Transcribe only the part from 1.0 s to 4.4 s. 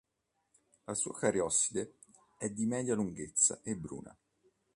cariosside è di media lunghezza e bruna.